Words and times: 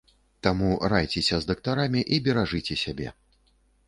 Таму 0.45 0.69
райцеся 0.93 1.37
з 1.43 1.49
дактарамі 1.49 2.01
і 2.17 2.19
беражыце 2.29 2.79
сябе! 2.85 3.13